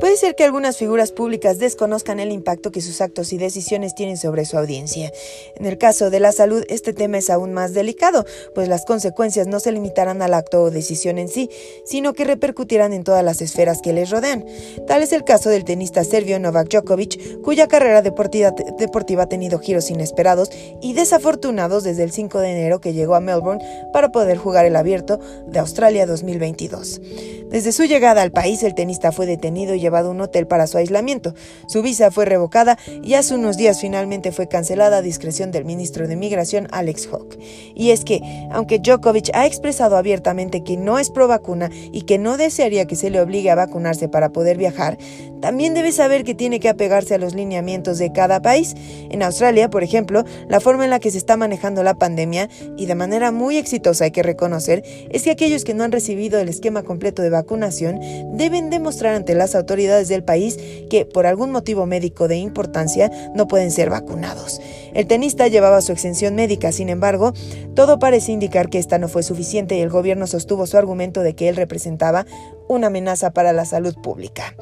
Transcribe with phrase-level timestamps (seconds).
[0.00, 4.16] Puede ser que algunas figuras públicas desconozcan el impacto que sus actos y decisiones tienen
[4.16, 5.12] sobre su audiencia.
[5.56, 8.24] En el caso de la salud, este tema es aún más delicado,
[8.54, 11.50] pues las consecuencias no se limitarán al acto o decisión en sí,
[11.84, 14.46] sino que repercutirán en todas las esferas que les rodean.
[14.86, 19.90] Tal es el caso del tenista serbio Novak Djokovic, cuya carrera deportiva, ha tenido giros
[19.90, 23.62] inesperados y desafortunados desde el 5 de enero que llegó a Melbourne
[23.92, 27.02] para poder jugar el abierto de Australia 2022.
[27.50, 30.68] Desde su llegada al país, el tenista fue detenido y llevado a un hotel para
[30.68, 31.34] su aislamiento.
[31.66, 36.06] Su visa fue revocada y hace unos días finalmente fue cancelada a discreción del ministro
[36.06, 37.38] de Migración, Alex Hawke.
[37.74, 38.20] Y es que,
[38.52, 42.94] aunque Djokovic ha expresado abiertamente que no es pro vacuna y que no desearía que
[42.94, 44.96] se le obligue a vacunarse para poder viajar,
[45.40, 48.74] también debe saber que tiene que apegarse a los lineamientos de cada país.
[49.10, 52.86] En Australia, por ejemplo, la forma en la que se está manejando la pandemia, y
[52.86, 56.48] de manera muy exitosa hay que reconocer, es que aquellos que no han recibido el
[56.48, 57.98] esquema completo de vacunación
[58.36, 60.58] deben demostrar ante las autoridades del país
[60.90, 64.60] que, por algún motivo médico de importancia, no pueden ser vacunados.
[64.94, 67.32] El tenista llevaba su exención médica, sin embargo,
[67.74, 71.34] todo parece indicar que esta no fue suficiente y el gobierno sostuvo su argumento de
[71.34, 72.26] que él representaba
[72.68, 74.54] una amenaza para la salud pública.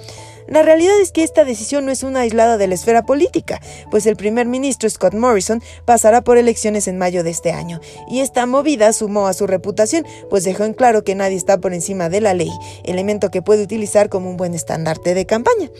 [0.49, 4.07] La realidad es que esta decisión no es una aislada de la esfera política, pues
[4.07, 8.47] el primer ministro Scott Morrison pasará por elecciones en mayo de este año, y esta
[8.47, 12.23] movida sumó a su reputación, pues dejó en claro que nadie está por encima de
[12.23, 12.51] la ley,
[12.85, 15.71] elemento que puede utilizar como un buen estandarte de campaña.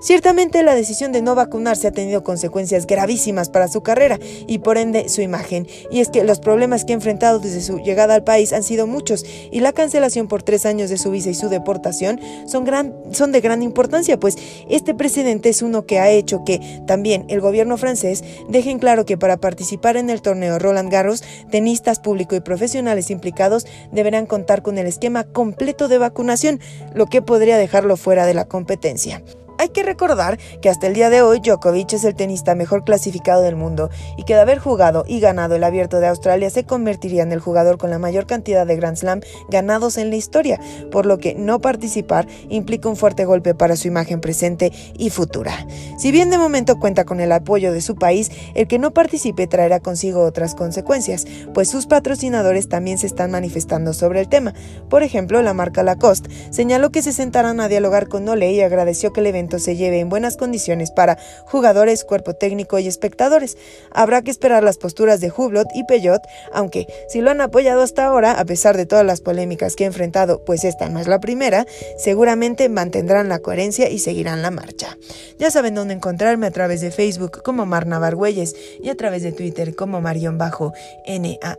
[0.00, 4.78] Ciertamente la decisión de no vacunarse ha tenido consecuencias gravísimas para su carrera y por
[4.78, 8.22] ende su imagen, y es que los problemas que ha enfrentado desde su llegada al
[8.22, 11.48] país han sido muchos y la cancelación por tres años de su visa y su
[11.48, 14.36] deportación son, gran, son de gran importancia, pues
[14.70, 19.04] este precedente es uno que ha hecho que también el gobierno francés deje en claro
[19.04, 24.62] que para participar en el torneo Roland Garros, tenistas público y profesionales implicados deberán contar
[24.62, 26.60] con el esquema completo de vacunación,
[26.94, 29.22] lo que podría dejarlo fuera de la competencia.
[29.60, 33.42] Hay que recordar que hasta el día de hoy Djokovic es el tenista mejor clasificado
[33.42, 37.24] del mundo y que de haber jugado y ganado el abierto de Australia se convertiría
[37.24, 40.60] en el jugador con la mayor cantidad de Grand Slam ganados en la historia,
[40.92, 45.66] por lo que no participar implica un fuerte golpe para su imagen presente y futura.
[45.98, 49.48] Si bien de momento cuenta con el apoyo de su país, el que no participe
[49.48, 54.54] traerá consigo otras consecuencias, pues sus patrocinadores también se están manifestando sobre el tema.
[54.88, 59.12] Por ejemplo, la marca Lacoste señaló que se sentarán a dialogar con Ole y agradeció
[59.12, 59.26] que el
[59.58, 63.56] se lleve en buenas condiciones para jugadores, cuerpo técnico y espectadores.
[63.90, 66.22] Habrá que esperar las posturas de Hublot y Peyot,
[66.52, 69.86] aunque si lo han apoyado hasta ahora, a pesar de todas las polémicas que ha
[69.86, 71.66] enfrentado, pues esta no es la primera,
[71.96, 74.98] seguramente mantendrán la coherencia y seguirán la marcha.
[75.38, 79.32] Ya saben dónde encontrarme a través de Facebook como Marna Bargüelles y a través de
[79.32, 80.72] Twitter como Marion Bajo
[81.06, 81.58] NAA.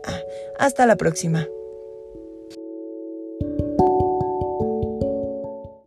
[0.58, 1.46] Hasta la próxima.